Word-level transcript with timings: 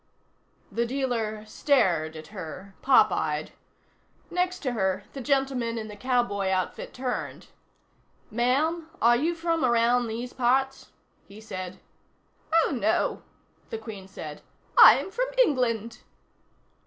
The 0.71 0.87
dealer 0.87 1.45
stared 1.45 2.15
at 2.15 2.29
her 2.33 2.73
popeyed. 2.81 3.51
Next 4.31 4.57
to 4.63 4.71
her, 4.71 5.03
the 5.13 5.21
gentleman 5.21 5.77
in 5.77 5.89
the 5.89 5.95
cowboy 5.95 6.49
outfit 6.49 6.91
turned. 6.91 7.49
"Ma'am, 8.31 8.89
are 8.99 9.15
you 9.15 9.35
from 9.35 9.63
around 9.63 10.07
these 10.07 10.33
parts?" 10.33 10.87
he 11.27 11.39
said. 11.39 11.79
"Oh, 12.65 12.71
no," 12.73 13.21
the 13.69 13.77
Queen 13.77 14.07
said. 14.07 14.41
"I'm 14.75 15.11
from 15.11 15.27
England." 15.37 15.99